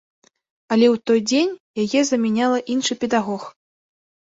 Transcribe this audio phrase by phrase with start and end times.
[0.75, 1.53] Але ў той дзень
[1.85, 3.49] яе замяняла іншы педагог.